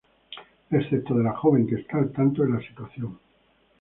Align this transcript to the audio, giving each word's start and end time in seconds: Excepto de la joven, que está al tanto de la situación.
Excepto 0.71 1.13
de 1.15 1.23
la 1.23 1.33
joven, 1.33 1.67
que 1.67 1.75
está 1.75 1.99
al 1.99 2.11
tanto 2.11 2.41
de 2.41 2.49
la 2.49 2.59
situación. 2.59 3.19